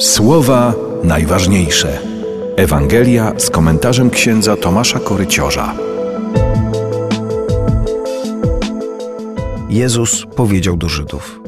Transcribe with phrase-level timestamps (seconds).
[0.00, 0.74] Słowa
[1.04, 1.98] najważniejsze.
[2.56, 5.74] Ewangelia z komentarzem księdza Tomasza Koryciorza.
[9.68, 11.40] Jezus powiedział do Żydów: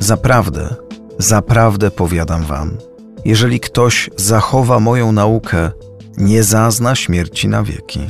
[0.00, 0.74] Zaprawdę,
[1.18, 2.76] zaprawdę powiadam wam,
[3.24, 5.70] jeżeli ktoś zachowa moją naukę,
[6.18, 8.00] nie zazna śmierci na wieki.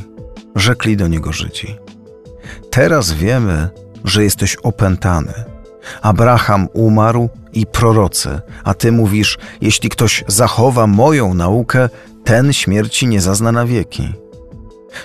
[0.55, 1.75] Rzekli do niego Żydzi.
[2.69, 3.69] Teraz wiemy,
[4.03, 5.33] że jesteś opętany.
[6.01, 11.89] Abraham umarł i prorocy, a ty mówisz, jeśli ktoś zachowa moją naukę,
[12.23, 14.13] ten śmierci nie zazna na wieki.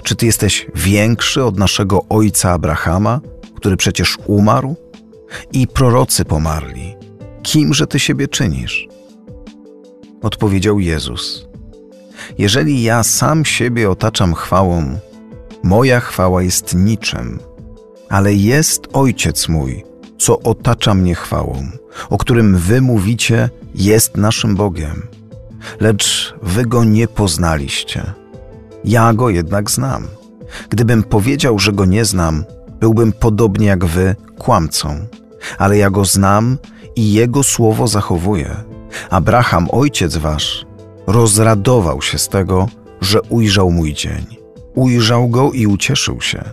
[0.02, 3.20] Czy ty jesteś większy od naszego ojca Abrahama,
[3.56, 4.77] który przecież umarł?
[5.52, 6.94] I prorocy pomarli.
[7.42, 8.88] Kimże ty siebie czynisz?
[10.22, 11.46] Odpowiedział Jezus.
[12.38, 14.98] Jeżeli ja sam siebie otaczam chwałą,
[15.62, 17.38] moja chwała jest niczym,
[18.08, 19.84] ale jest Ojciec mój,
[20.22, 21.66] co otacza mnie chwałą,
[22.10, 25.06] o którym wy mówicie, jest naszym Bogiem.
[25.80, 28.02] Lecz wy go nie poznaliście.
[28.84, 30.08] Ja go jednak znam.
[30.70, 32.44] Gdybym powiedział, że go nie znam,
[32.80, 35.06] byłbym podobnie jak wy kłamcą.
[35.58, 36.58] Ale ja go znam
[36.97, 38.56] i jego słowo zachowuję.
[39.10, 40.66] Abraham, ojciec wasz,
[41.06, 42.69] rozradował się z tego,
[43.00, 44.27] że ujrzał mój dzień.
[44.75, 46.44] Ujrzał go i ucieszył się.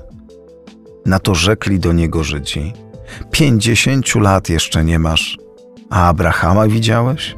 [1.06, 2.74] Na to rzekli do niego Żydzi:
[3.32, 5.38] Pięćdziesięciu lat jeszcze nie masz,
[5.90, 7.36] a Abrahama widziałeś?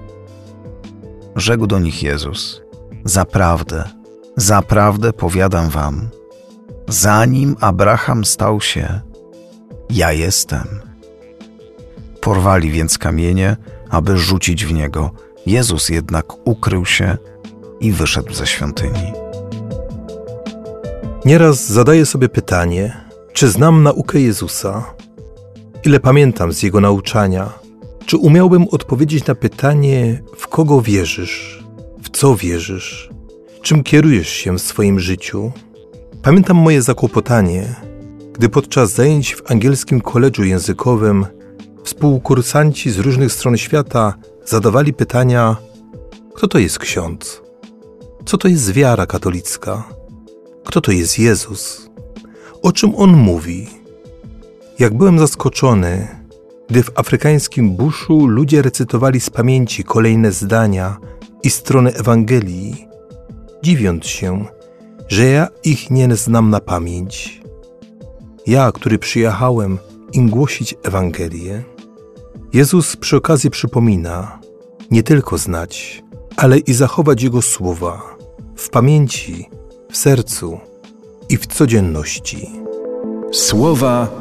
[1.36, 2.62] Rzekł do nich Jezus:
[3.06, 3.84] Zaprawdę,
[4.38, 6.10] zaprawdę powiadam wam,
[6.88, 9.02] zanim Abraham stał się,
[9.90, 10.82] ja jestem.
[12.22, 13.58] Porwali więc kamienie,
[13.90, 15.12] aby rzucić w niego.
[15.46, 17.18] Jezus jednak ukrył się
[17.80, 19.14] i wyszedł ze świątyni.
[21.26, 22.98] Nieraz zadaję sobie pytanie,
[23.34, 24.94] czy znam naukę Jezusa?
[25.86, 27.50] Ile pamiętam z Jego nauczania?
[28.06, 31.64] Czy umiałbym odpowiedzieć na pytanie, w kogo wierzysz?
[32.04, 33.10] W co wierzysz?
[33.62, 35.52] Czym kierujesz się w swoim życiu?
[36.24, 37.76] Pamiętam moje zakłopotanie,
[38.34, 41.26] gdy podczas zajęć w angielskim koledżu językowym
[41.84, 44.14] współkursanci z różnych stron świata
[44.46, 45.56] zadawali pytania:
[46.34, 47.42] kto to jest ksiądz?
[48.26, 49.84] Co to jest wiara katolicka?
[50.66, 51.90] Kto to jest Jezus?
[52.62, 53.81] O czym on mówi?
[54.82, 56.08] Jak byłem zaskoczony,
[56.70, 60.98] gdy w afrykańskim buszu ludzie recytowali z pamięci kolejne zdania
[61.44, 62.88] i strony Ewangelii,
[63.64, 64.46] dziwiąc się,
[65.08, 67.42] że ja ich nie znam na pamięć.
[68.48, 69.78] Ja, który przyjechałem
[70.14, 71.64] im głosić Ewangelię,
[72.54, 74.40] Jezus przy okazji przypomina
[74.92, 76.04] nie tylko znać,
[76.38, 78.18] ale i zachować Jego słowa
[78.56, 79.50] w pamięci,
[79.92, 80.60] w sercu
[81.30, 82.50] i w codzienności.
[83.32, 84.21] Słowa